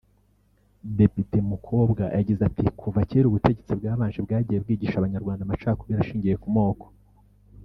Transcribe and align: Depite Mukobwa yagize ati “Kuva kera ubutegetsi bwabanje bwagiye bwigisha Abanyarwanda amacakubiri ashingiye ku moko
Depite 0.97 1.37
Mukobwa 1.51 2.03
yagize 2.17 2.41
ati 2.49 2.63
“Kuva 2.79 2.99
kera 3.09 3.25
ubutegetsi 3.27 3.71
bwabanje 3.79 4.19
bwagiye 4.25 4.57
bwigisha 4.63 4.95
Abanyarwanda 4.97 5.41
amacakubiri 5.43 5.99
ashingiye 6.01 6.35
ku 6.43 6.49
moko 6.57 6.87